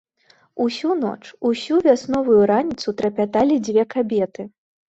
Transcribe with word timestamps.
Усю 0.63 0.95
ноч, 1.01 1.19
усю 1.51 1.75
вясновую 1.89 2.39
раніцу 2.53 2.97
трапяталі 3.03 3.59
дзве 3.69 3.83
кабеты. 3.97 4.49